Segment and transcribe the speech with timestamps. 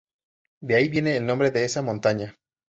[0.61, 2.33] De ahí viene el nombre de esta montaña.